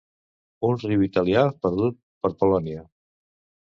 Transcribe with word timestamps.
Un 0.69 0.79
riu 0.85 1.05
italià 1.09 1.45
perdut 1.69 2.03
per 2.25 2.37
Polònia. 2.43 2.87